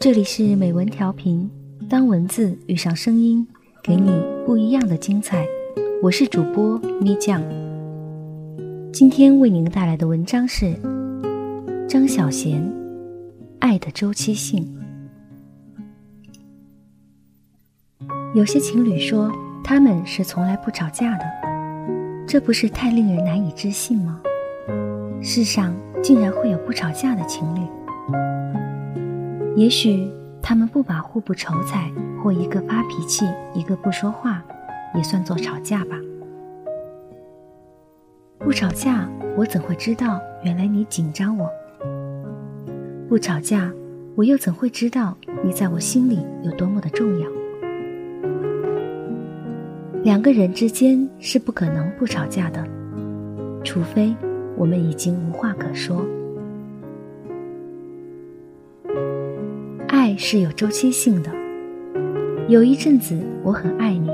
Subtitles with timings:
[0.00, 1.48] 这里是美文调频，
[1.88, 3.46] 当文字遇上声音，
[3.84, 4.10] 给你
[4.44, 5.46] 不一样的精彩。
[6.02, 7.40] 我是主播咪酱，
[8.92, 10.74] 今天为您带来的文章是
[11.88, 12.56] 张小娴
[13.60, 14.68] 《爱的周期性》。
[18.34, 19.30] 有些情侣说
[19.64, 21.24] 他们是从来不吵架的，
[22.26, 24.20] 这不是太令人难以置信吗？
[25.22, 27.60] 世上竟然会有不吵架的情侣。
[29.54, 30.10] 也许
[30.42, 31.90] 他们不把互不瞅睬，
[32.22, 34.42] 或一个发脾气，一个不说话，
[34.94, 35.96] 也算作吵架吧。
[38.38, 41.48] 不吵架，我怎会知道原来你紧张我？
[43.08, 43.70] 不吵架，
[44.16, 47.41] 我又怎会知道你在我心里有多么的重要？
[50.04, 52.66] 两个人之间是不可能不吵架的，
[53.62, 54.12] 除非
[54.56, 56.04] 我们已经无话可说。
[59.86, 61.30] 爱是有周期性的，
[62.48, 64.10] 有一阵子我很爱你，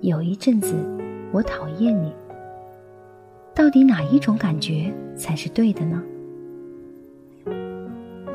[0.00, 0.76] 有一阵子
[1.32, 2.12] 我讨厌你。
[3.56, 6.00] 到底哪一种感觉才是对的呢？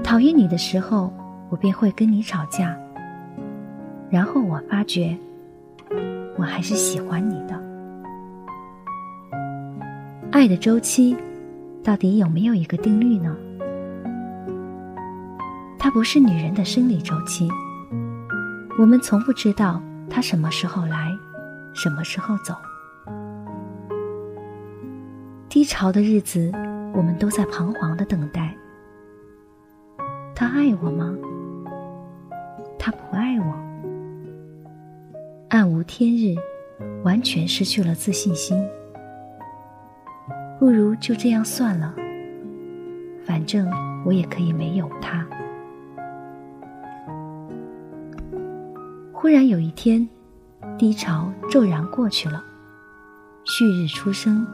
[0.03, 1.13] 讨厌你的时候，
[1.49, 2.77] 我便会跟你吵架，
[4.09, 5.17] 然后我发觉
[6.37, 7.61] 我还是喜欢你的。
[10.31, 11.15] 爱的周期
[11.83, 13.35] 到底有没有一个定律呢？
[15.77, 17.47] 它不是女人的生理周期，
[18.79, 21.11] 我们从不知道它什么时候来，
[21.73, 22.55] 什么时候走。
[25.49, 26.51] 低潮的日子，
[26.95, 28.55] 我们都在彷徨的等待。
[30.33, 31.13] 他爱我吗？
[32.79, 33.72] 他不爱我。
[35.63, 36.35] 暗无天日，
[37.05, 38.61] 完全失去了自信心。
[40.59, 41.95] 不如就这样算了，
[43.25, 43.71] 反正
[44.05, 45.25] 我也可以没有他。
[49.13, 50.05] 忽然有一天，
[50.77, 52.43] 低潮骤然过去了，
[53.45, 54.45] 旭日初升。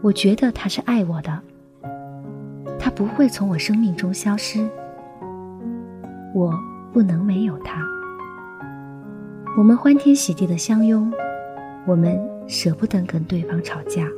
[0.00, 1.38] 我觉得他是爱我的，
[2.78, 4.66] 他不会从我生命中消失。
[6.34, 6.58] 我
[6.94, 7.86] 不能没有他。
[9.58, 11.12] 我们欢天喜地的相拥，
[11.84, 14.08] 我们舍不得跟对方吵架。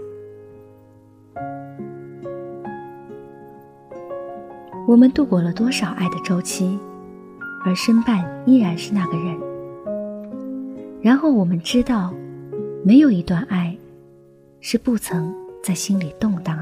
[4.86, 6.78] 我们度过了多少爱的周期？
[7.64, 9.34] 而身伴依然是那个人。
[11.00, 12.12] 然后我们知道，
[12.84, 13.74] 没有一段爱
[14.60, 16.59] 是不曾在心里动荡